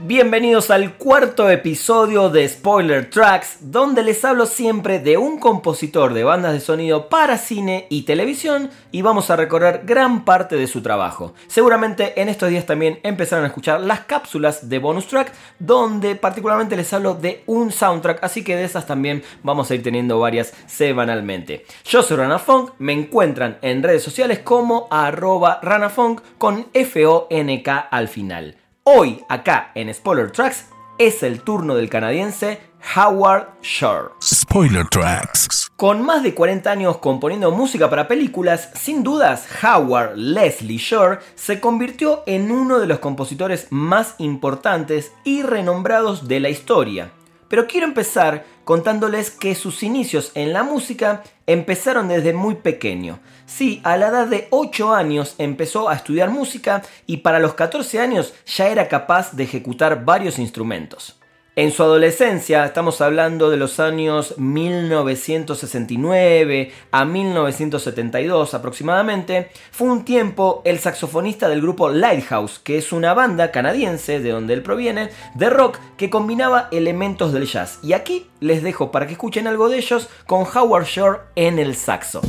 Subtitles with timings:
[0.00, 6.22] Bienvenidos al cuarto episodio de Spoiler Tracks, donde les hablo siempre de un compositor de
[6.22, 10.82] bandas de sonido para cine y televisión y vamos a recorrer gran parte de su
[10.82, 11.34] trabajo.
[11.48, 16.76] Seguramente en estos días también empezaron a escuchar las cápsulas de bonus track, donde particularmente
[16.76, 20.54] les hablo de un soundtrack, así que de esas también vamos a ir teniendo varias
[20.68, 21.66] semanalmente.
[21.84, 28.06] Yo soy Rana Funk, me encuentran en redes sociales como arroba ranafunk con F-O-N-K al
[28.06, 28.54] final.
[28.90, 30.64] Hoy, acá en Spoiler Tracks,
[30.96, 32.58] es el turno del canadiense
[32.96, 34.14] Howard Shore.
[34.24, 35.70] Spoiler Tracks.
[35.76, 41.60] Con más de 40 años componiendo música para películas, sin dudas Howard Leslie Shore se
[41.60, 47.10] convirtió en uno de los compositores más importantes y renombrados de la historia.
[47.48, 53.20] Pero quiero empezar contándoles que sus inicios en la música empezaron desde muy pequeño.
[53.48, 57.98] Sí, a la edad de 8 años empezó a estudiar música y para los 14
[57.98, 61.18] años ya era capaz de ejecutar varios instrumentos.
[61.56, 70.60] En su adolescencia, estamos hablando de los años 1969 a 1972 aproximadamente, fue un tiempo
[70.66, 75.48] el saxofonista del grupo Lighthouse, que es una banda canadiense de donde él proviene, de
[75.48, 77.78] rock que combinaba elementos del jazz.
[77.82, 81.74] Y aquí les dejo para que escuchen algo de ellos con Howard Shore en el
[81.74, 82.20] saxo.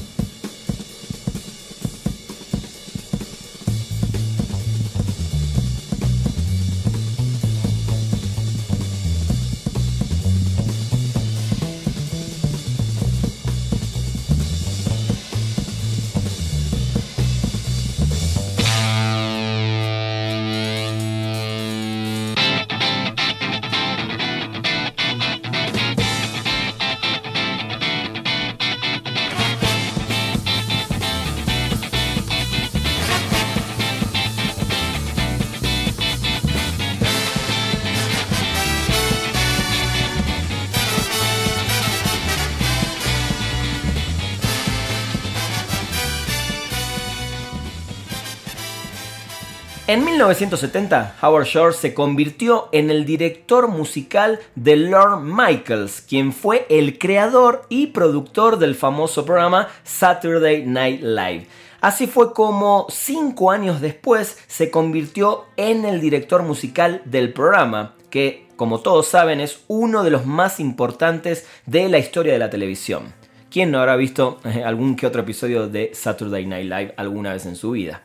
[50.19, 56.99] 1970, Howard Shore se convirtió en el director musical de Lorne Michaels, quien fue el
[56.99, 61.47] creador y productor del famoso programa Saturday Night Live.
[61.79, 68.49] Así fue como cinco años después se convirtió en el director musical del programa, que
[68.57, 73.13] como todos saben es uno de los más importantes de la historia de la televisión.
[73.49, 77.45] ¿Quién no habrá visto eh, algún que otro episodio de Saturday Night Live alguna vez
[77.45, 78.03] en su vida?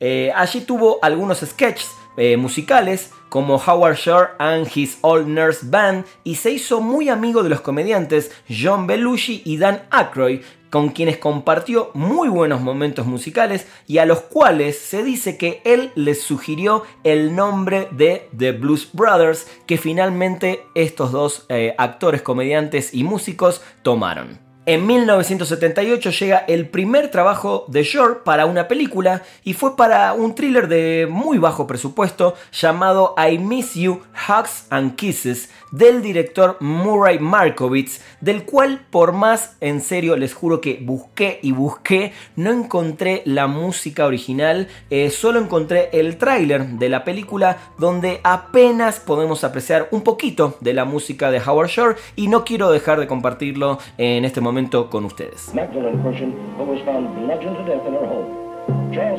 [0.00, 6.04] Eh, allí tuvo algunos sketches eh, musicales como Howard Shore and His Old Nurse Band
[6.24, 10.40] y se hizo muy amigo de los comediantes John Belushi y Dan Aykroyd
[10.70, 15.92] con quienes compartió muy buenos momentos musicales y a los cuales se dice que él
[15.94, 22.94] les sugirió el nombre de The Blues Brothers que finalmente estos dos eh, actores, comediantes
[22.94, 24.45] y músicos tomaron.
[24.68, 30.34] En 1978 llega el primer trabajo de Shore para una película y fue para un
[30.34, 37.18] thriller de muy bajo presupuesto llamado I Miss You, Hugs and Kisses del director Murray
[37.18, 43.22] Markovitz, del cual por más en serio les juro que busqué y busqué, no encontré
[43.24, 49.88] la música original, eh, solo encontré el tráiler de la película donde apenas podemos apreciar
[49.90, 54.24] un poquito de la música de Howard Shore y no quiero dejar de compartirlo en
[54.24, 55.52] este momento con ustedes.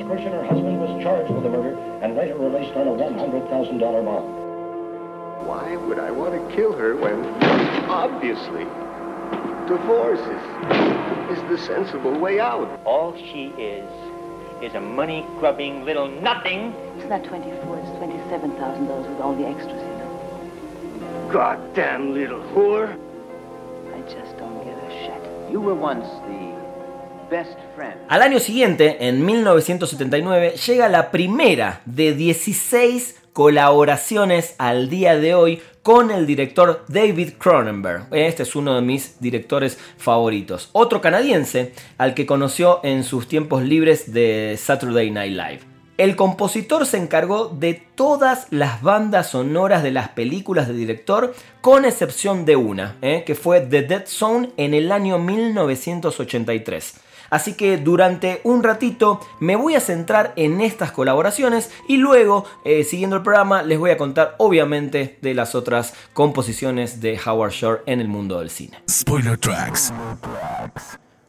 [0.07, 4.46] Crushing, her husband, was charged with the murder and later released on a $100,000 bond.
[5.45, 7.23] Why would I want to kill her when,
[7.89, 8.65] obviously,
[9.67, 12.79] divorce is, is the sensible way out?
[12.85, 13.89] All she is
[14.61, 16.73] is a money-grubbing little nothing.
[16.97, 21.29] It's not 24, it's $27,000 with all the extras, you know.
[21.31, 22.97] Goddamn little whore.
[23.93, 25.51] I just don't give a shit.
[25.51, 26.57] You were once the
[27.29, 27.99] best friend.
[28.09, 35.61] Al año siguiente, en 1979, llega la primera de 16 colaboraciones al día de hoy
[35.83, 38.07] con el director David Cronenberg.
[38.09, 40.71] Este es uno de mis directores favoritos.
[40.71, 45.59] Otro canadiense al que conoció en sus tiempos libres de Saturday Night Live.
[45.97, 51.85] El compositor se encargó de todas las bandas sonoras de las películas del director, con
[51.85, 53.23] excepción de una, ¿eh?
[53.23, 57.01] que fue The Dead Zone en el año 1983.
[57.29, 62.83] Así que durante un ratito me voy a centrar en estas colaboraciones y luego, eh,
[62.83, 67.81] siguiendo el programa, les voy a contar obviamente de las otras composiciones de Howard Shore
[67.85, 68.79] en el mundo del cine.
[68.89, 69.93] Spoiler Tracks.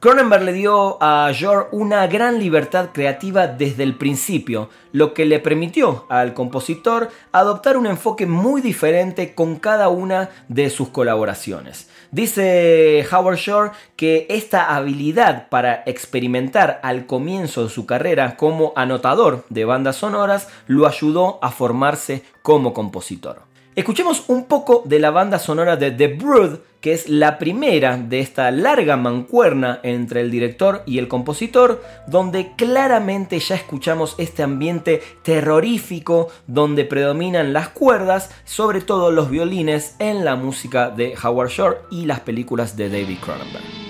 [0.00, 5.40] Cronenberg le dio a Shore una gran libertad creativa desde el principio, lo que le
[5.40, 11.87] permitió al compositor adoptar un enfoque muy diferente con cada una de sus colaboraciones.
[12.10, 19.44] Dice Howard Shore que esta habilidad para experimentar al comienzo de su carrera como anotador
[19.50, 23.47] de bandas sonoras lo ayudó a formarse como compositor.
[23.78, 28.18] Escuchemos un poco de la banda sonora de The Brood, que es la primera de
[28.18, 35.00] esta larga mancuerna entre el director y el compositor, donde claramente ya escuchamos este ambiente
[35.22, 41.76] terrorífico donde predominan las cuerdas, sobre todo los violines en la música de Howard Shore
[41.88, 43.87] y las películas de David Cronenberg.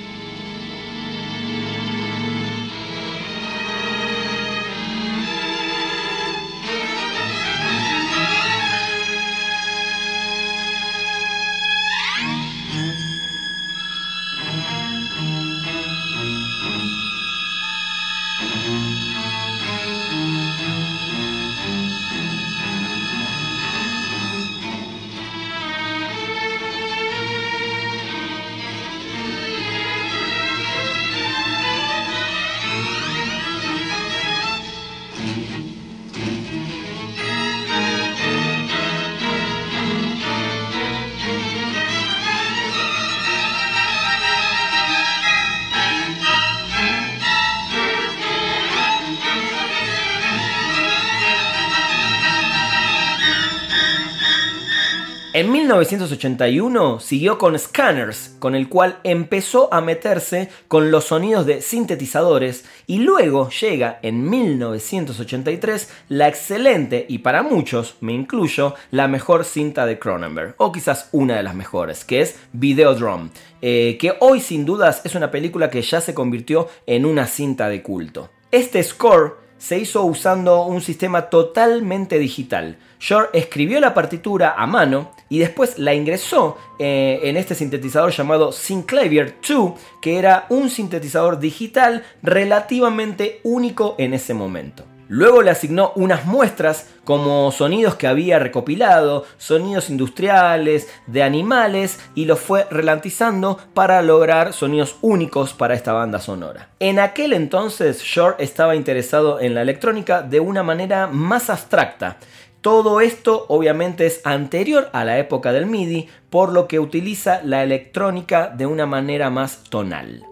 [55.69, 62.65] 1981 siguió con Scanners, con el cual empezó a meterse con los sonidos de sintetizadores
[62.87, 69.85] y luego llega en 1983 la excelente y para muchos, me incluyo, la mejor cinta
[69.85, 73.29] de Cronenberg, o quizás una de las mejores, que es Videodrome,
[73.61, 77.69] eh, que hoy sin dudas es una película que ya se convirtió en una cinta
[77.69, 78.31] de culto.
[78.51, 82.79] Este score se hizo usando un sistema totalmente digital.
[83.01, 88.53] Shore escribió la partitura a mano y después la ingresó eh, en este sintetizador llamado
[88.53, 94.85] Synclavier 2, que era un sintetizador digital relativamente único en ese momento.
[95.09, 102.27] Luego le asignó unas muestras como sonidos que había recopilado, sonidos industriales, de animales, y
[102.27, 106.69] los fue relantizando para lograr sonidos únicos para esta banda sonora.
[106.79, 112.19] En aquel entonces Shore estaba interesado en la electrónica de una manera más abstracta.
[112.61, 117.63] Todo esto obviamente es anterior a la época del MIDI, por lo que utiliza la
[117.63, 120.28] electrónica de una manera más tonal.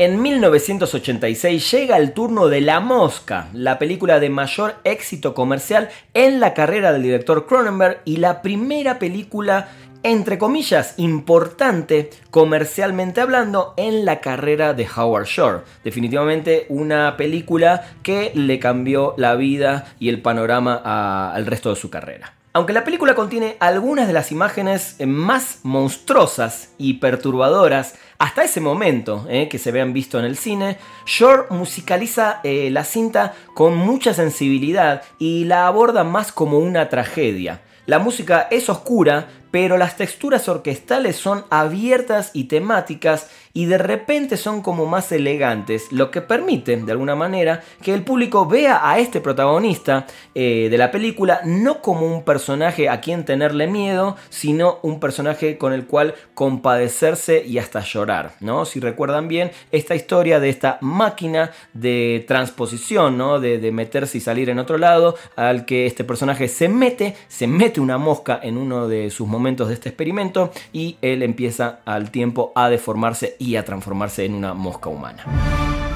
[0.00, 6.38] En 1986 llega el turno de La Mosca, la película de mayor éxito comercial en
[6.38, 9.70] la carrera del director Cronenberg y la primera película,
[10.04, 15.64] entre comillas, importante comercialmente hablando en la carrera de Howard Shore.
[15.82, 20.76] Definitivamente una película que le cambió la vida y el panorama
[21.34, 22.34] al resto de su carrera.
[22.52, 29.26] Aunque la película contiene algunas de las imágenes más monstruosas y perturbadoras hasta ese momento
[29.28, 34.12] eh, que se vean visto en el cine, Shore musicaliza eh, la cinta con mucha
[34.12, 37.60] sensibilidad y la aborda más como una tragedia.
[37.86, 44.36] La música es oscura, pero las texturas orquestales son abiertas y temáticas y de repente
[44.36, 48.98] son como más elegantes, lo que permite de alguna manera que el público vea a
[48.98, 54.78] este protagonista eh, de la película no como un personaje a quien tenerle miedo, sino
[54.82, 58.64] un personaje con el cual compadecerse y hasta llorar, ¿no?
[58.64, 63.40] Si recuerdan bien esta historia de esta máquina de transposición, ¿no?
[63.40, 67.46] De, de meterse y salir en otro lado, al que este personaje se mete, se
[67.46, 72.10] mete una mosca en uno de sus momentos de este experimento y él empieza al
[72.10, 75.87] tiempo a deformarse y a transformarse en una mosca humana.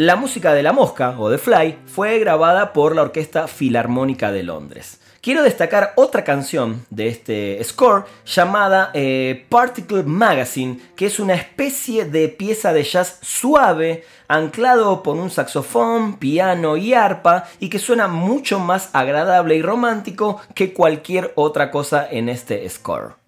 [0.00, 4.42] La música de La Mosca o The Fly fue grabada por la Orquesta Filarmónica de
[4.42, 4.98] Londres.
[5.20, 12.06] Quiero destacar otra canción de este score llamada eh, Particle Magazine, que es una especie
[12.06, 18.08] de pieza de jazz suave, anclado por un saxofón, piano y arpa, y que suena
[18.08, 23.19] mucho más agradable y romántico que cualquier otra cosa en este score.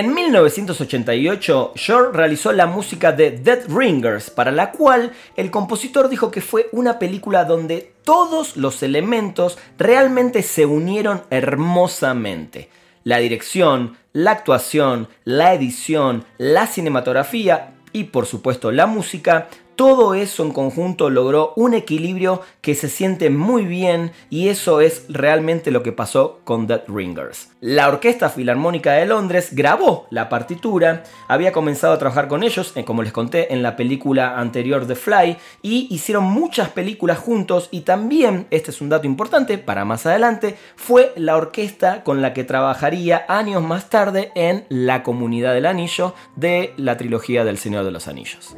[0.00, 6.30] En 1988, Shore realizó la música de Dead Ringers, para la cual el compositor dijo
[6.30, 12.70] que fue una película donde todos los elementos realmente se unieron hermosamente.
[13.04, 19.48] La dirección, la actuación, la edición, la cinematografía y por supuesto la música
[19.80, 25.06] todo eso en conjunto logró un equilibrio que se siente muy bien y eso es
[25.08, 27.48] realmente lo que pasó con Dead Ringers.
[27.62, 32.84] La Orquesta Filarmónica de Londres grabó la partitura, había comenzado a trabajar con ellos, eh,
[32.84, 37.80] como les conté en la película anterior The Fly, y hicieron muchas películas juntos y
[37.80, 42.44] también, este es un dato importante para más adelante, fue la orquesta con la que
[42.44, 47.92] trabajaría años más tarde en La Comunidad del Anillo de la trilogía del Señor de
[47.92, 48.54] los Anillos.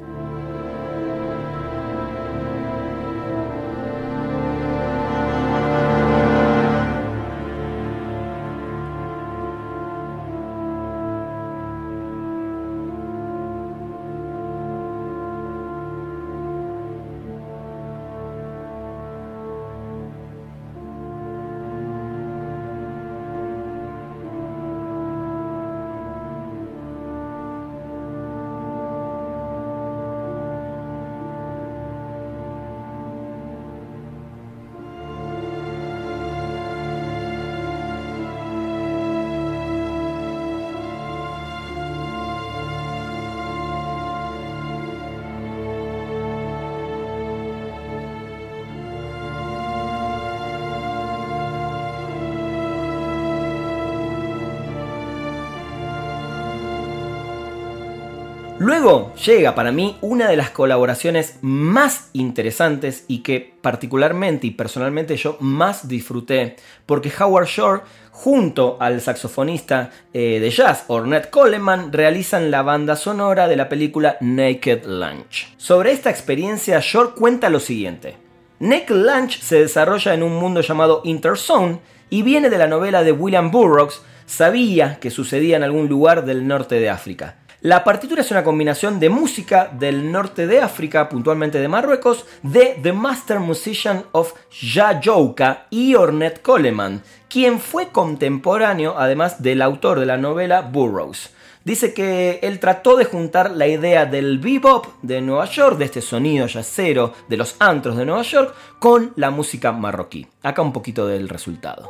[58.63, 65.17] Luego llega para mí una de las colaboraciones más interesantes y que particularmente y personalmente
[65.17, 66.55] yo más disfruté,
[66.87, 67.81] porque Howard Shore
[68.13, 74.17] junto al saxofonista eh, de jazz Ornette Coleman realizan la banda sonora de la película
[74.21, 75.53] Naked Lunch.
[75.57, 78.15] Sobre esta experiencia Shore cuenta lo siguiente.
[78.61, 83.11] Naked Lunch se desarrolla en un mundo llamado Interzone y viene de la novela de
[83.11, 87.42] William Burroughs, sabía que sucedía en algún lugar del norte de África.
[87.63, 92.77] La partitura es una combinación de música del norte de África, puntualmente de Marruecos, de
[92.83, 100.07] The Master Musician of Jajouka y Ornette Coleman, quien fue contemporáneo además del autor de
[100.07, 101.31] la novela Burroughs.
[101.63, 106.03] Dice que él trató de juntar la idea del bebop de Nueva York, de este
[106.03, 110.27] sonido yacero de los antros de Nueva York, con la música marroquí.
[110.43, 111.89] Acá un poquito del resultado.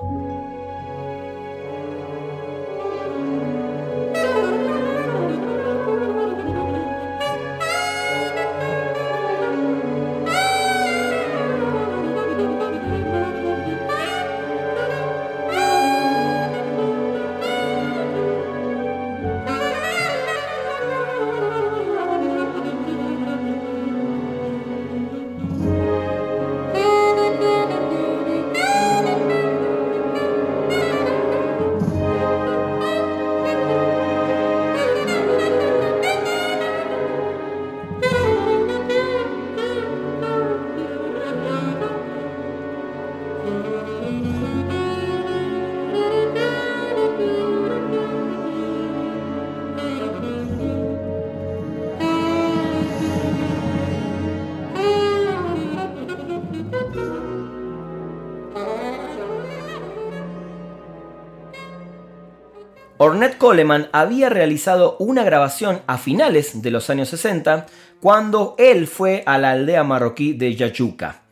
[63.43, 67.67] Coleman había realizado una grabación a finales de los años 60
[68.01, 71.23] cuando él fue a la aldea marroquí de Yayuca.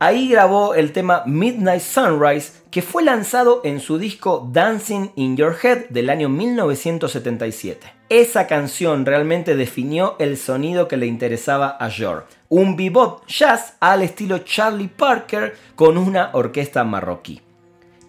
[0.00, 5.56] Ahí grabó el tema Midnight Sunrise que fue lanzado en su disco Dancing in Your
[5.62, 7.86] Head del año 1977.
[8.08, 12.26] Esa canción realmente definió el sonido que le interesaba a George.
[12.48, 17.40] Un bebop jazz al estilo Charlie Parker con una orquesta marroquí.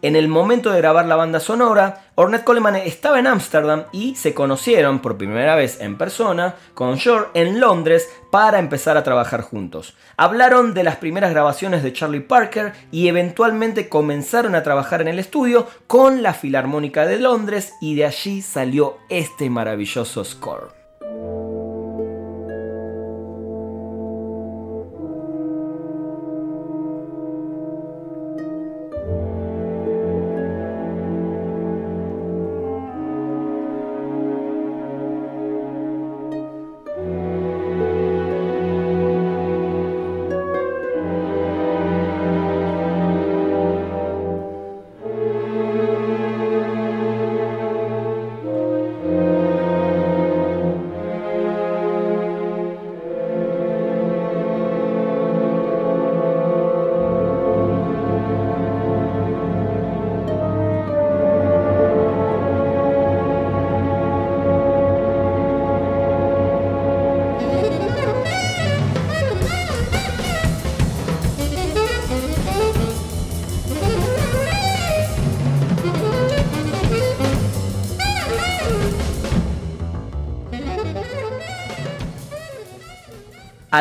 [0.04, 4.34] En el momento de grabar la banda sonora, Ornette Coleman estaba en Ámsterdam y se
[4.34, 9.96] conocieron por primera vez en persona con Shore en Londres para empezar a trabajar juntos.
[10.18, 15.20] Hablaron de las primeras grabaciones de Charlie Parker y eventualmente comenzaron a trabajar en el
[15.20, 21.61] estudio con la Filarmónica de Londres y de allí salió este maravilloso score.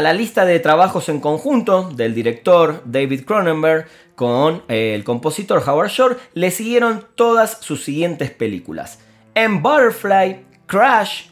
[0.00, 5.62] A la lista de trabajos en conjunto del director David Cronenberg con eh, el compositor
[5.68, 9.00] Howard Shore le siguieron todas sus siguientes películas.
[9.34, 11.26] En Butterfly, Crash,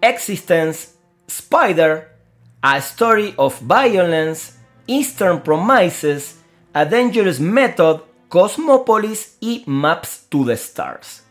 [0.00, 0.94] Existence,
[1.28, 2.08] Spider,
[2.62, 4.54] A Story of Violence,
[4.86, 6.38] Eastern Promises,
[6.72, 11.22] A Dangerous Method, Cosmopolis y Maps to the Stars.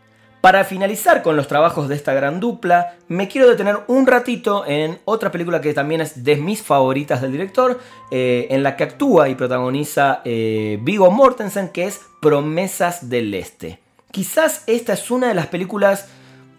[0.42, 4.98] Para finalizar con los trabajos de esta gran dupla, me quiero detener un ratito en
[5.04, 7.78] otra película que también es de mis favoritas del director,
[8.10, 13.80] eh, en la que actúa y protagoniza eh, Vigo Mortensen, que es Promesas del Este.
[14.12, 16.08] Quizás esta es una de las películas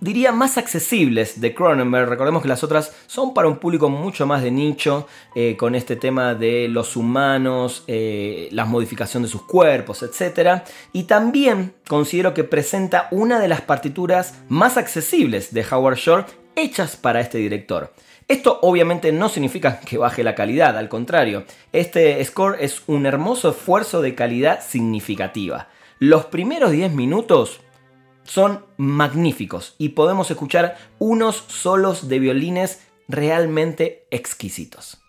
[0.00, 2.08] diría, más accesibles de Cronenberg.
[2.08, 5.96] Recordemos que las otras son para un público mucho más de nicho, eh, con este
[5.96, 10.62] tema de los humanos, eh, la modificación de sus cuerpos, etc.
[10.92, 16.24] Y también considero que presenta una de las partituras más accesibles de Howard Shore
[16.56, 17.92] hechas para este director.
[18.28, 23.50] Esto obviamente no significa que baje la calidad, al contrario, este score es un hermoso
[23.50, 25.68] esfuerzo de calidad significativa.
[25.98, 27.60] Los primeros 10 minutos
[28.30, 34.99] son magníficos y podemos escuchar unos solos de violines realmente exquisitos.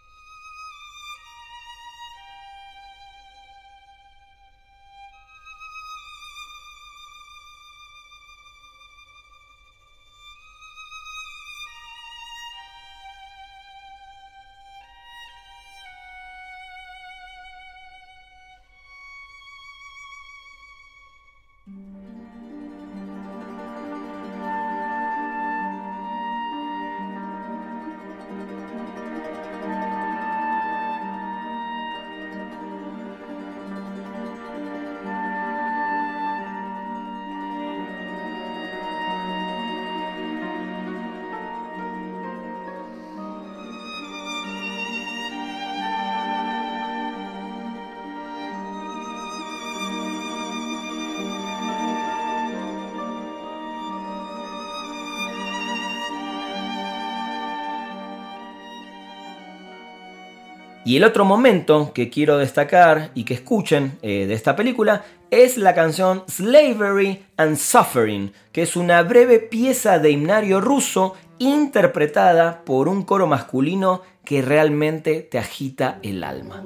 [60.84, 65.58] Y el otro momento que quiero destacar y que escuchen eh, de esta película es
[65.58, 72.88] la canción Slavery and Suffering, que es una breve pieza de himnario ruso interpretada por
[72.88, 76.64] un coro masculino que realmente te agita el alma.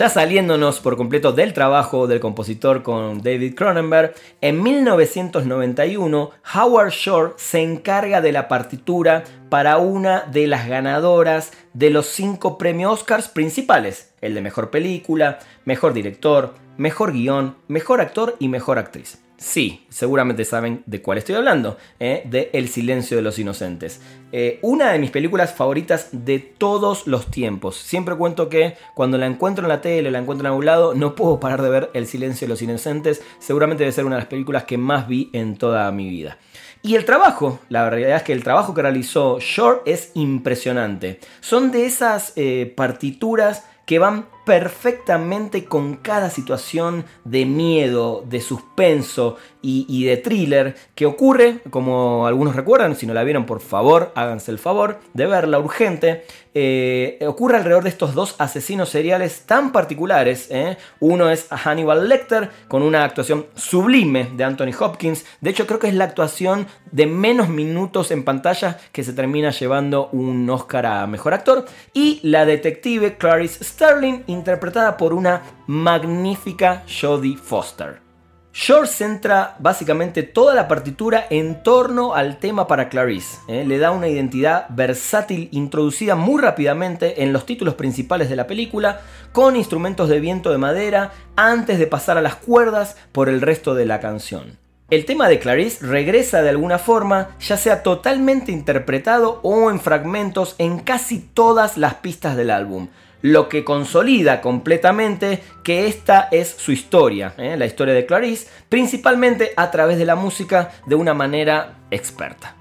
[0.00, 7.34] Ya saliéndonos por completo del trabajo del compositor con David Cronenberg, en 1991 Howard Shore
[7.36, 13.28] se encarga de la partitura para una de las ganadoras de los cinco premios Oscars
[13.28, 19.18] principales, el de mejor película, mejor director, mejor guion, mejor actor y mejor actriz.
[19.40, 22.22] Sí, seguramente saben de cuál estoy hablando, ¿eh?
[22.26, 23.98] de El silencio de los inocentes.
[24.32, 27.76] Eh, una de mis películas favoritas de todos los tiempos.
[27.76, 31.14] Siempre cuento que cuando la encuentro en la tele, la encuentro en algún lado, no
[31.14, 33.22] puedo parar de ver El silencio de los inocentes.
[33.38, 36.36] Seguramente debe ser una de las películas que más vi en toda mi vida.
[36.82, 41.18] Y el trabajo, la realidad es que el trabajo que realizó Shore es impresionante.
[41.40, 49.36] Son de esas eh, partituras que van perfectamente con cada situación de miedo, de suspenso
[49.62, 54.50] y, de thriller que ocurre, como algunos recuerdan, si no la vieron por favor, háganse
[54.50, 56.24] el favor de verla urgente,
[56.54, 60.48] eh, ocurre alrededor de estos dos asesinos seriales tan particulares.
[60.50, 60.78] ¿eh?
[60.98, 65.88] Uno es Hannibal Lecter, con una actuación sublime de Anthony Hopkins, de hecho creo que
[65.88, 71.06] es la actuación de menos minutos en pantalla que se termina llevando un Oscar a
[71.06, 78.10] Mejor Actor, y la detective Clarice Sterling, interpretada por una magnífica Jodie Foster.
[78.52, 83.38] Shore centra básicamente toda la partitura en torno al tema para Clarice.
[83.46, 83.64] ¿eh?
[83.64, 89.02] Le da una identidad versátil introducida muy rápidamente en los títulos principales de la película,
[89.30, 93.74] con instrumentos de viento de madera, antes de pasar a las cuerdas por el resto
[93.76, 94.58] de la canción.
[94.90, 100.56] El tema de Clarice regresa de alguna forma, ya sea totalmente interpretado o en fragmentos
[100.58, 102.88] en casi todas las pistas del álbum
[103.22, 107.56] lo que consolida completamente que esta es su historia, ¿eh?
[107.56, 112.54] la historia de Clarice, principalmente a través de la música de una manera experta.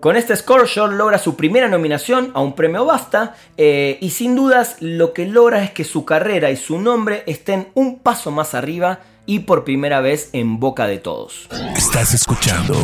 [0.00, 4.36] Con este score, Shore logra su primera nominación a un premio BAFTA eh, y sin
[4.36, 8.54] dudas lo que logra es que su carrera y su nombre estén un paso más
[8.54, 11.48] arriba y por primera vez en boca de todos.
[11.76, 12.74] Estás escuchando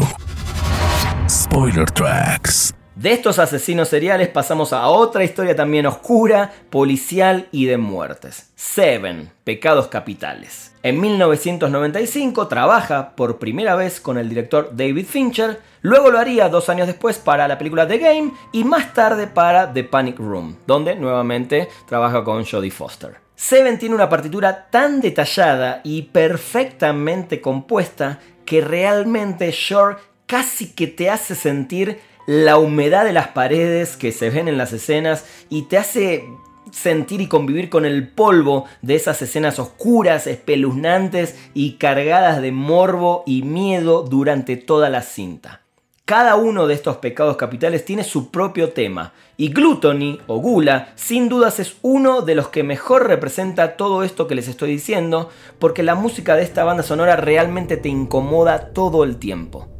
[1.29, 2.74] Spoiler Tracks.
[2.97, 8.53] De estos asesinos seriales pasamos a otra historia también oscura, policial y de muertes.
[8.55, 10.73] Seven, Pecados Capitales.
[10.85, 16.69] En 1995 trabaja por primera vez con el director David Fincher, luego lo haría dos
[16.69, 20.95] años después para la película The Game y más tarde para The Panic Room, donde
[20.95, 23.17] nuevamente trabaja con Jodie Foster.
[23.35, 31.11] Seven tiene una partitura tan detallada y perfectamente compuesta que realmente Shore casi que te
[31.11, 35.79] hace sentir la humedad de las paredes que se ven en las escenas y te
[35.79, 36.29] hace
[36.73, 43.23] sentir y convivir con el polvo de esas escenas oscuras, espeluznantes y cargadas de morbo
[43.27, 45.61] y miedo durante toda la cinta.
[46.05, 51.31] Cada uno de estos pecados capitales tiene su propio tema, y Gluttony o Gula sin
[51.31, 55.83] dudas es uno de los que mejor representa todo esto que les estoy diciendo, porque
[55.83, 59.74] la música de esta banda sonora realmente te incomoda todo el tiempo.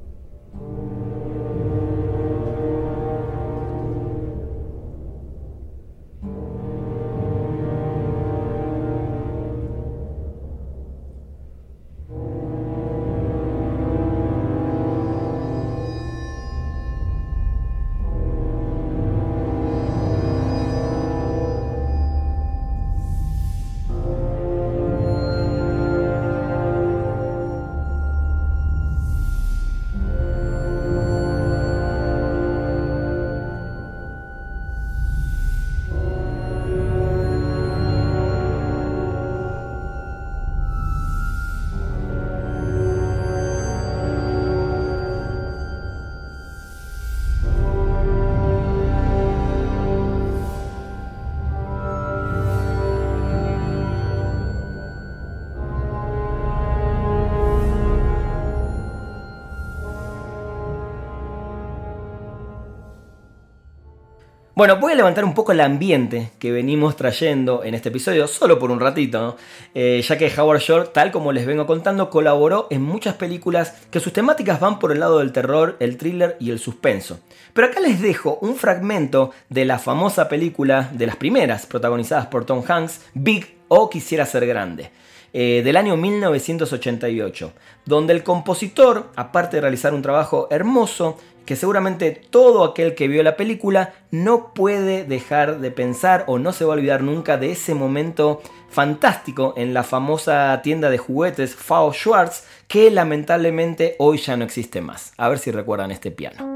[64.57, 68.57] Bueno, voy a levantar un poco el ambiente que venimos trayendo en este episodio, solo
[68.57, 69.37] por un ratito,
[69.75, 73.99] eh, ya que Howard Shore, tal como les vengo contando, colaboró en muchas películas que
[73.99, 77.19] sus temáticas van por el lado del terror, el thriller y el suspenso.
[77.53, 82.45] Pero acá les dejo un fragmento de la famosa película de las primeras, protagonizadas por
[82.45, 84.93] Tom Hanks, Big o Quisiera ser grande.
[85.37, 87.55] Eh, del año 1988,
[87.87, 93.23] donde el compositor, aparte de realizar un trabajo hermoso, que seguramente todo aquel que vio
[93.23, 97.53] la película no puede dejar de pensar o no se va a olvidar nunca de
[97.53, 104.37] ese momento fantástico en la famosa tienda de juguetes Fao Schwartz que lamentablemente hoy ya
[104.37, 105.13] no existe más.
[105.17, 106.54] A ver si recuerdan este piano.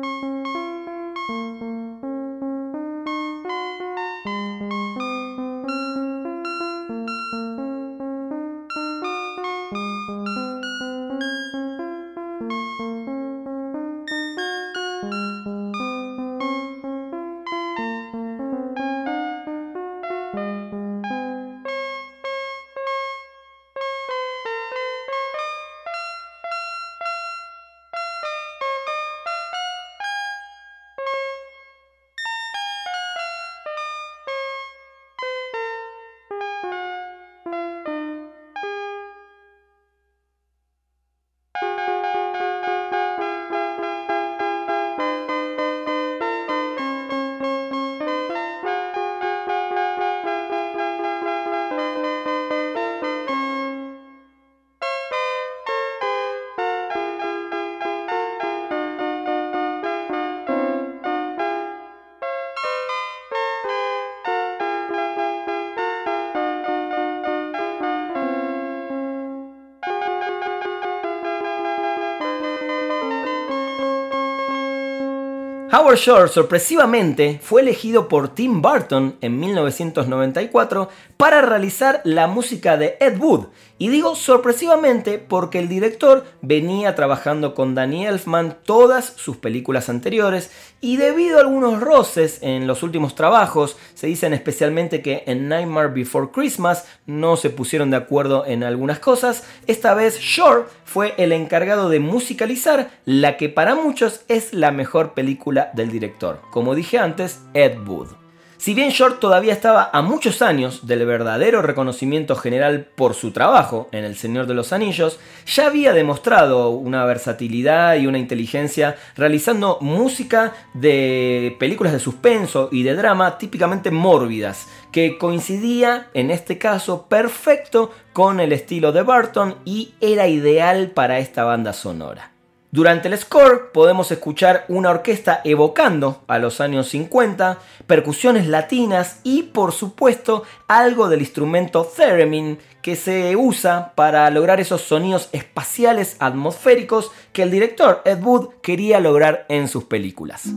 [75.97, 83.19] Shore sorpresivamente fue elegido por Tim Burton en 1994 para realizar la música de Ed
[83.19, 83.47] Wood.
[83.79, 90.51] Y digo sorpresivamente porque el director venía trabajando con Danny Elfman todas sus películas anteriores
[90.81, 95.89] y debido a algunos roces en los últimos trabajos, se dicen especialmente que en Nightmare
[95.89, 101.33] Before Christmas no se pusieron de acuerdo en algunas cosas, esta vez Shore fue el
[101.33, 106.99] encargado de musicalizar la que para muchos es la mejor película del director, como dije
[106.99, 108.28] antes, Ed Wood.
[108.59, 113.89] Si bien Short todavía estaba a muchos años del verdadero reconocimiento general por su trabajo
[113.93, 119.79] en El Señor de los Anillos, ya había demostrado una versatilidad y una inteligencia realizando
[119.81, 127.07] música de películas de suspenso y de drama típicamente mórbidas, que coincidía en este caso
[127.07, 132.38] perfecto con el estilo de Burton y era ideal para esta banda sonora.
[132.71, 139.45] Durante el score podemos escuchar una orquesta evocando a los años 50, percusiones latinas y
[139.45, 147.11] por supuesto algo del instrumento theremin que se usa para lograr esos sonidos espaciales atmosféricos
[147.33, 150.49] que el director Ed Wood quería lograr en sus películas.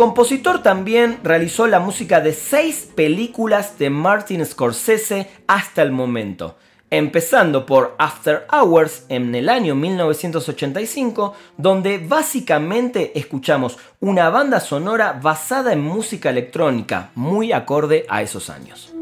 [0.00, 6.56] Compositor también realizó la música de seis películas de Martin Scorsese hasta el momento,
[6.88, 15.74] empezando por After Hours en el año 1985, donde básicamente escuchamos una banda sonora basada
[15.74, 18.94] en música electrónica, muy acorde a esos años.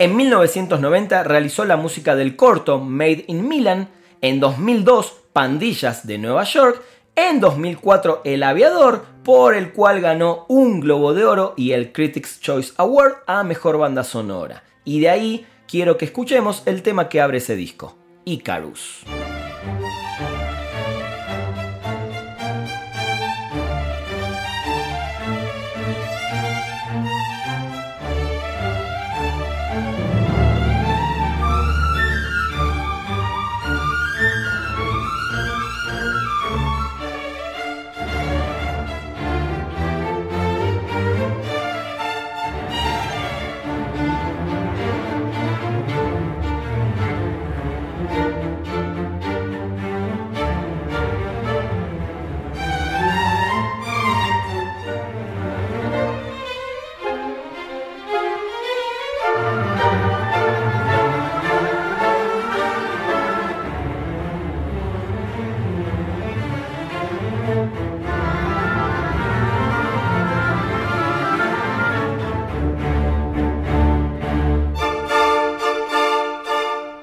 [0.00, 3.90] En 1990 realizó la música del corto Made in Milan,
[4.22, 6.82] en 2002 Pandillas de Nueva York,
[7.14, 12.40] en 2004 El Aviador, por el cual ganó un Globo de Oro y el Critics
[12.40, 14.64] Choice Award a Mejor Banda Sonora.
[14.86, 19.04] Y de ahí quiero que escuchemos el tema que abre ese disco, Icarus.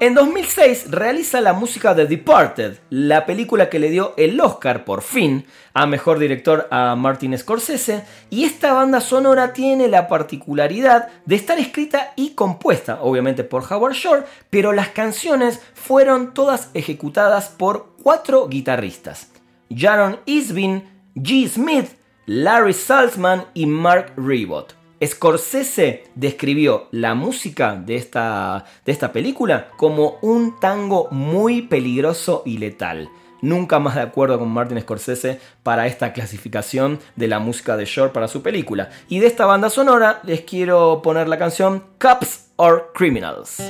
[0.07, 5.01] En 2006 realiza la música de Departed, la película que le dio el Oscar por
[5.01, 5.43] fin
[5.73, 11.60] a mejor director a Martin Scorsese, y esta banda sonora tiene la particularidad de estar
[11.60, 18.47] escrita y compuesta, obviamente por Howard Shore, pero las canciones fueron todas ejecutadas por cuatro
[18.47, 19.27] guitarristas:
[19.69, 20.85] Jaron Isbin,
[21.15, 21.49] G.
[21.49, 21.89] Smith,
[22.25, 24.77] Larry Salzman y Mark Ribot.
[25.04, 32.58] Scorsese describió la música de esta, de esta película como un tango muy peligroso y
[32.58, 33.10] letal.
[33.41, 38.12] Nunca más de acuerdo con Martin Scorsese para esta clasificación de la música de Shore
[38.12, 38.89] para su película.
[39.08, 43.62] Y de esta banda sonora les quiero poner la canción Cops or Criminals.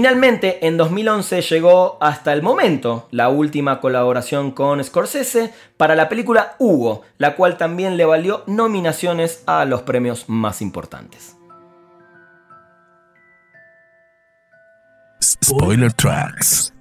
[0.00, 6.54] Finalmente, en 2011 llegó hasta el momento la última colaboración con Scorsese para la película
[6.58, 11.36] Hugo, la cual también le valió nominaciones a los premios más importantes.
[15.22, 16.72] Spoiler Tracks.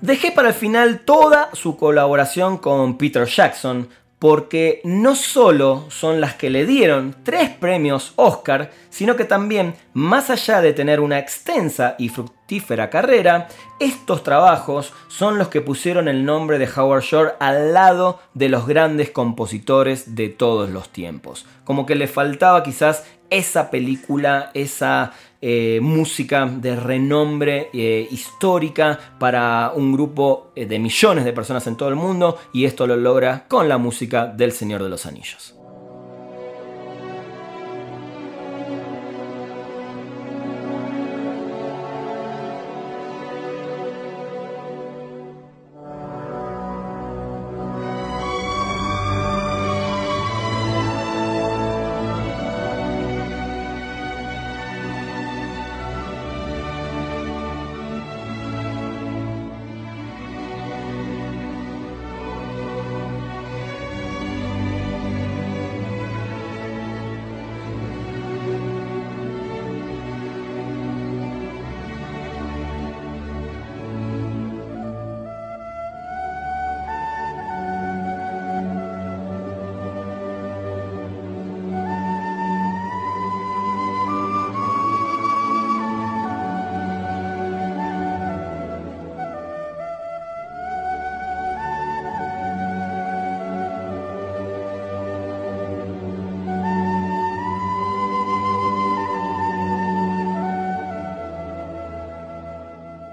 [0.00, 3.88] Dejé para el final toda su colaboración con Peter Jackson,
[4.20, 10.28] porque no solo son las que le dieron tres premios Oscar, sino que también, más
[10.28, 13.48] allá de tener una extensa y fructífera carrera,
[13.80, 18.66] estos trabajos son los que pusieron el nombre de Howard Shore al lado de los
[18.66, 21.46] grandes compositores de todos los tiempos.
[21.64, 25.12] Como que le faltaba quizás esa película, esa
[25.42, 31.76] eh, música de renombre eh, histórica para un grupo eh, de millones de personas en
[31.76, 35.59] todo el mundo y esto lo logra con la música del Señor de los Anillos.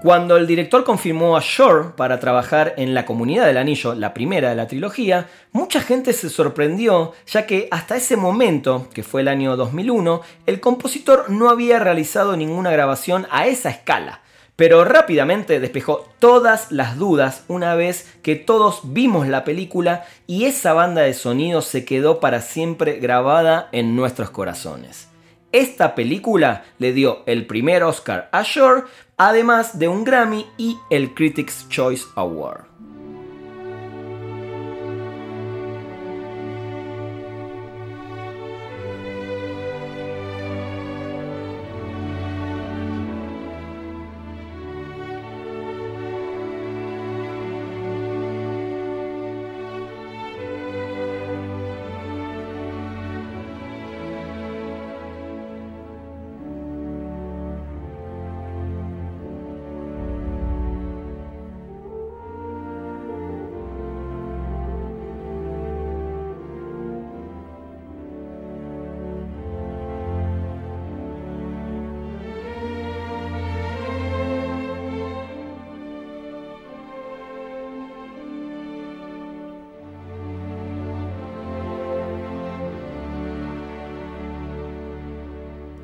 [0.08, 4.48] Cuando el director confirmó a Shore para trabajar en La Comunidad del Anillo, la primera
[4.48, 9.28] de la trilogía, mucha gente se sorprendió, ya que hasta ese momento, que fue el
[9.28, 14.22] año 2001, el compositor no había realizado ninguna grabación a esa escala.
[14.56, 20.72] Pero rápidamente despejó todas las dudas una vez que todos vimos la película y esa
[20.72, 25.08] banda de sonido se quedó para siempre grabada en nuestros corazones.
[25.52, 28.82] Esta película le dio el primer Oscar a Shore,
[29.18, 32.62] además de un Grammy y el Critics Choice Award.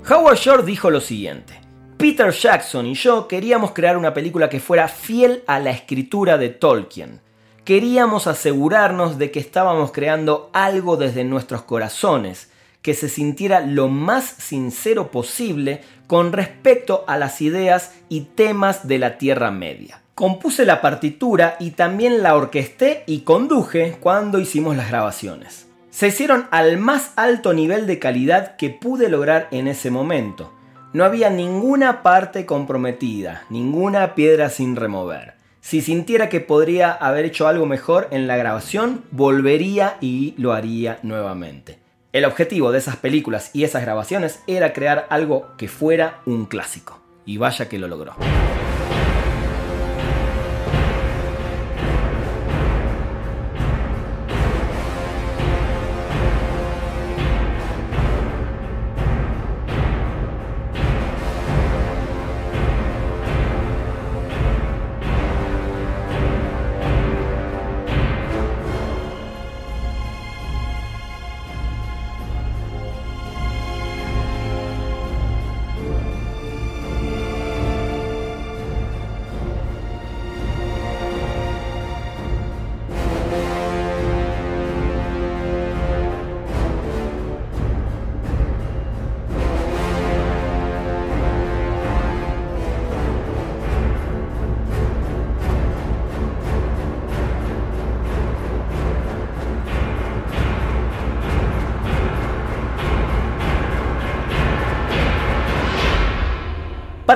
[0.06, 1.58] Howard Shore dijo lo siguiente.
[1.96, 6.50] Peter Jackson y yo queríamos crear una película que fuera fiel a la escritura de
[6.50, 7.20] Tolkien.
[7.64, 12.50] Queríamos asegurarnos de que estábamos creando algo desde nuestros corazones.
[12.82, 18.98] que se sintiera lo más sincero posible con respecto a las ideas y temas de
[18.98, 20.02] la Tierra Media.
[20.14, 25.66] Compuse la partitura y también la orquesté y conduje cuando hicimos las grabaciones.
[25.94, 30.52] Se hicieron al más alto nivel de calidad que pude lograr en ese momento.
[30.92, 35.34] No había ninguna parte comprometida, ninguna piedra sin remover.
[35.60, 40.98] Si sintiera que podría haber hecho algo mejor en la grabación, volvería y lo haría
[41.04, 41.78] nuevamente.
[42.12, 47.00] El objetivo de esas películas y esas grabaciones era crear algo que fuera un clásico.
[47.24, 48.16] Y vaya que lo logró.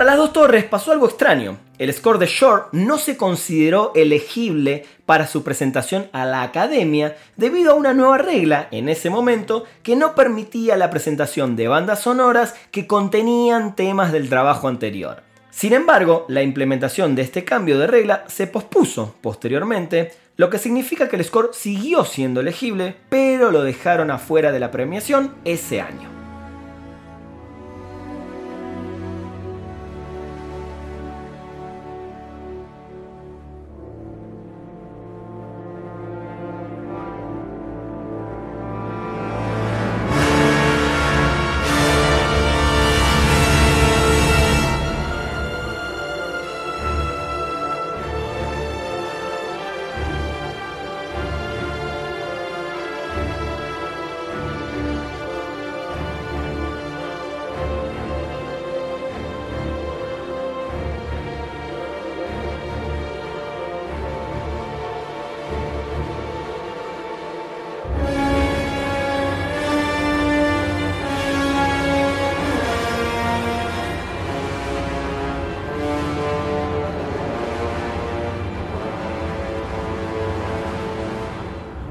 [0.08, 1.58] Las dos torres pasó algo extraño.
[1.76, 7.72] El score de Shore no se consideró elegible para su presentación a la academia debido
[7.72, 12.54] a una nueva regla en ese momento que no permitía la presentación de bandas sonoras
[12.70, 15.24] que contenían temas del trabajo anterior.
[15.50, 21.10] Sin embargo, la implementación de este cambio de regla se pospuso posteriormente, lo que significa
[21.10, 26.17] que el score siguió siendo elegible, pero lo dejaron afuera de la premiación ese año.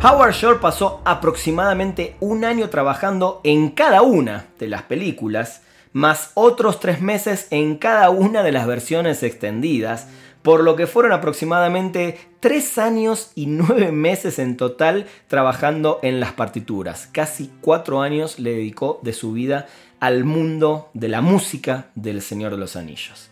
[0.09, 6.79] Howard Shore pasó aproximadamente un año trabajando en cada una de las películas, más otros
[6.79, 10.07] tres meses en cada una de las versiones extendidas,
[10.43, 16.31] por lo que fueron aproximadamente tres años y nueve meses en total trabajando en las
[16.31, 17.09] partituras.
[17.11, 19.67] Casi cuatro años le dedicó de su vida
[19.99, 23.29] al mundo de la música del Señor de los Anillos.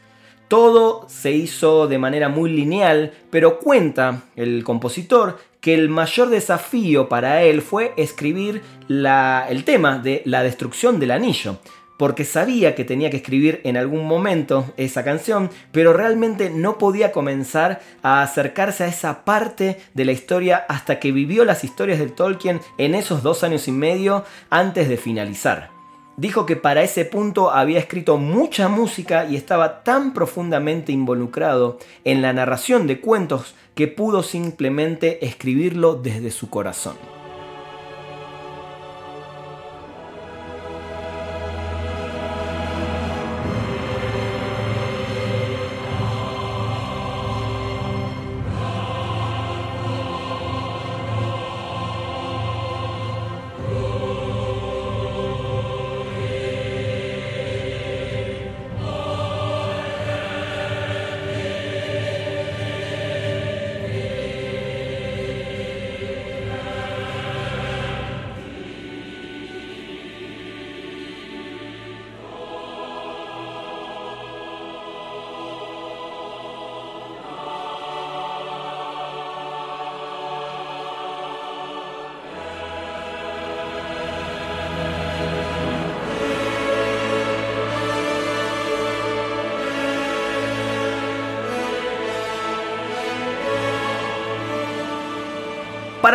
[0.50, 7.10] Todo se hizo de manera muy lineal, pero cuenta el compositor que el mayor desafío
[7.10, 11.58] para él fue escribir el tema de la destrucción del anillo,
[11.98, 17.12] porque sabía que tenía que escribir en algún momento esa canción, pero realmente no podía
[17.12, 22.10] comenzar a acercarse a esa parte de la historia hasta que vivió las historias de
[22.10, 25.75] Tolkien en esos dos años y medio antes de finalizar.
[26.18, 32.22] Dijo que para ese punto había escrito mucha música y estaba tan profundamente involucrado en
[32.22, 36.96] la narración de cuentos que pudo simplemente escribirlo desde su corazón.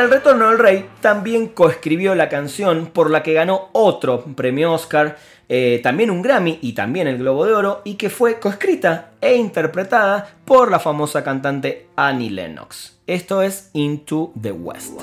[0.01, 5.19] El Retorno del Rey también coescribió la canción por la que ganó otro premio Oscar,
[5.47, 9.35] eh, también un Grammy y también el Globo de Oro, y que fue coescrita e
[9.35, 12.99] interpretada por la famosa cantante Annie Lennox.
[13.07, 14.99] Esto es Into the West.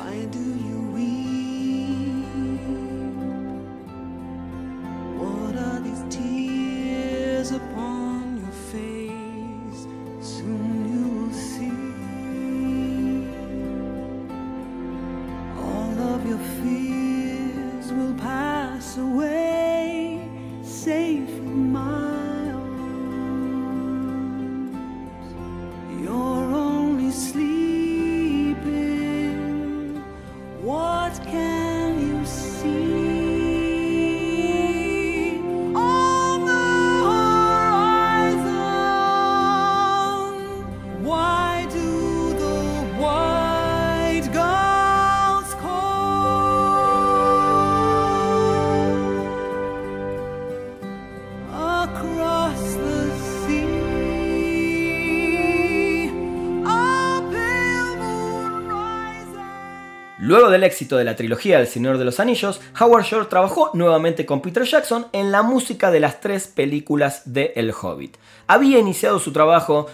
[60.47, 64.25] Luego del éxito de la trilogía El Señor de los Anillos, Howard Shore trabajó nuevamente
[64.25, 68.15] con Peter Jackson en la música de las tres películas de El Hobbit.
[68.47, 69.87] Había iniciado su trabajo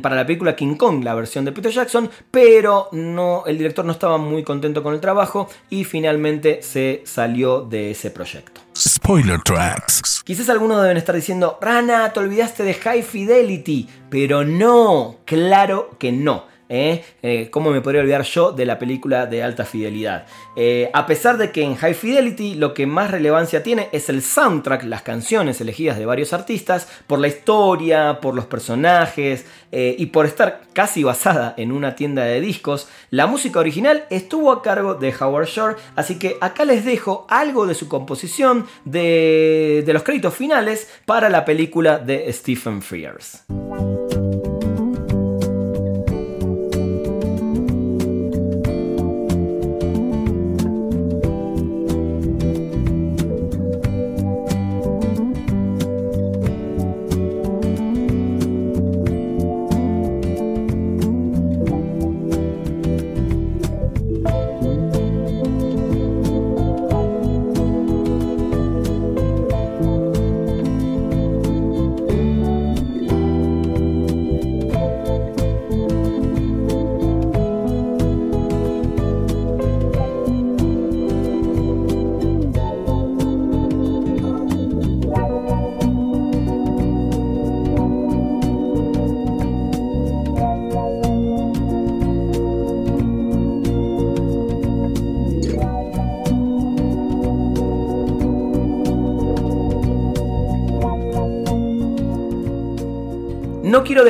[0.00, 3.92] para la película King Kong, la versión de Peter Jackson, pero no, el director no
[3.92, 8.62] estaba muy contento con el trabajo y finalmente se salió de ese proyecto.
[8.74, 10.22] Spoiler Tracks.
[10.24, 16.12] Quizás algunos deben estar diciendo, Rana, te olvidaste de High Fidelity, pero no, claro que
[16.12, 16.55] no.
[16.68, 17.04] ¿Eh?
[17.22, 17.48] ¿eh?
[17.50, 20.26] cómo me podría olvidar yo de la película de alta fidelidad?
[20.56, 24.22] Eh, a pesar de que en High Fidelity lo que más relevancia tiene es el
[24.22, 30.24] soundtrack, las canciones elegidas de varios artistas, por la historia, por los personajes y por
[30.24, 35.14] estar casi basada en una tienda de discos, la música original estuvo a cargo de
[35.20, 40.34] Howard Shore, así que acá les dejo algo de su composición de, de los créditos
[40.34, 43.44] finales para la película de Stephen Frears.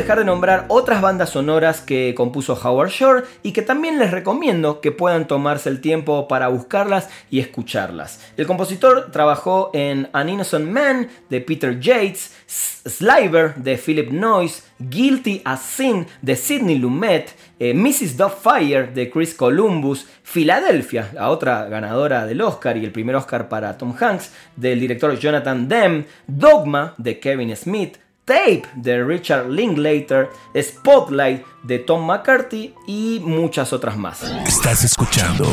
[0.07, 4.81] Dejar de nombrar otras bandas sonoras que compuso Howard Shore y que también les recomiendo
[4.81, 8.21] que puedan tomarse el tiempo para buscarlas y escucharlas.
[8.37, 15.43] El compositor trabajó en An Innocent Man de Peter Yates, Sliver de Philip Noyce, Guilty
[15.45, 18.17] as Sin de Sidney Lumet, eh, Mrs.
[18.17, 23.77] Doubtfire de Chris Columbus, Philadelphia, la otra ganadora del Oscar y el primer Oscar para
[23.77, 27.97] Tom Hanks, del director Jonathan Demme, Dogma de Kevin Smith,
[28.27, 34.25] Tape de Richard Linklater, Spotlight de Tom McCarthy y muchas otras más.
[34.45, 35.45] Estás escuchando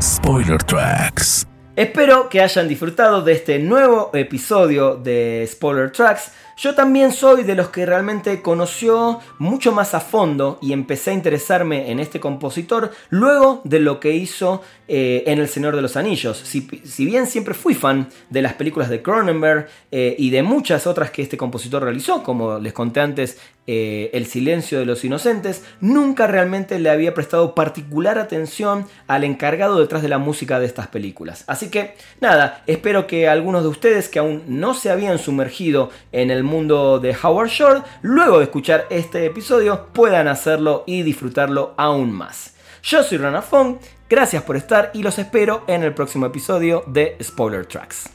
[0.00, 1.46] Spoiler Tracks.
[1.76, 6.30] Espero que hayan disfrutado de este nuevo episodio de Spoiler Tracks.
[6.56, 11.14] Yo también soy de los que realmente conoció mucho más a fondo y empecé a
[11.14, 15.96] interesarme en este compositor luego de lo que hizo eh, en El Señor de los
[15.96, 16.36] Anillos.
[16.36, 21.10] Si, bien siempre fui fan de las películas de Cronenberg eh, y de muchas otras
[21.10, 26.26] que este compositor realizó, como les conté antes, eh, El Silencio de los Inocentes, nunca
[26.26, 31.44] realmente le había prestado particular atención al encargado detrás de la música de estas películas.
[31.46, 36.30] Así que nada, espero que algunos de ustedes que aún no se habían sumergido en
[36.30, 42.12] el mundo de Howard Shore, luego de escuchar este episodio, puedan hacerlo y disfrutarlo aún
[42.12, 42.54] más.
[42.82, 43.78] Yo soy Rana Fong,
[44.14, 48.08] gracias por estar y los espero en el próximo episodio de Spoiler Tracks.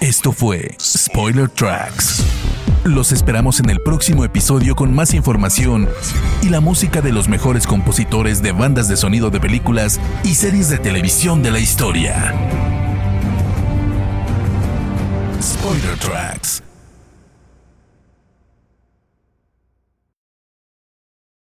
[0.00, 2.24] Esto fue Spoiler Tracks.
[2.84, 5.88] Los esperamos en el próximo episodio con más información
[6.42, 10.68] y la música de los mejores compositores de bandas de sonido de películas y series
[10.68, 12.32] de televisión de la historia.
[15.42, 16.62] Spoiler Tracks.